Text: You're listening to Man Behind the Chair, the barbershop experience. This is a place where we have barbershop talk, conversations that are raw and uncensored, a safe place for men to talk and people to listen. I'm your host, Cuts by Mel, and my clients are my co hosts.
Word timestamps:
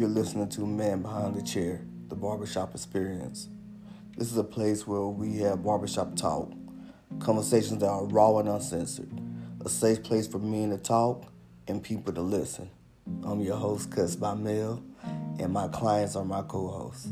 You're 0.00 0.08
listening 0.08 0.48
to 0.48 0.62
Man 0.62 1.02
Behind 1.02 1.34
the 1.34 1.42
Chair, 1.42 1.82
the 2.08 2.14
barbershop 2.14 2.74
experience. 2.74 3.50
This 4.16 4.32
is 4.32 4.38
a 4.38 4.42
place 4.42 4.86
where 4.86 5.02
we 5.02 5.36
have 5.40 5.62
barbershop 5.62 6.16
talk, 6.16 6.50
conversations 7.18 7.80
that 7.80 7.90
are 7.90 8.06
raw 8.06 8.38
and 8.38 8.48
uncensored, 8.48 9.12
a 9.62 9.68
safe 9.68 10.02
place 10.02 10.26
for 10.26 10.38
men 10.38 10.70
to 10.70 10.78
talk 10.78 11.30
and 11.68 11.82
people 11.82 12.14
to 12.14 12.22
listen. 12.22 12.70
I'm 13.24 13.42
your 13.42 13.56
host, 13.56 13.90
Cuts 13.90 14.16
by 14.16 14.32
Mel, 14.32 14.82
and 15.38 15.52
my 15.52 15.68
clients 15.68 16.16
are 16.16 16.24
my 16.24 16.40
co 16.44 16.68
hosts. 16.68 17.08